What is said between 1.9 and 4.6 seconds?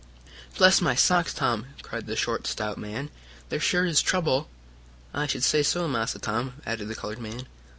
the short, stout man. "There sure is trouble!"